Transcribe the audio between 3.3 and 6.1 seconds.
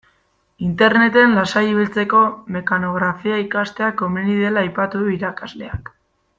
ikastea komeni dela aipatu du irakasleak.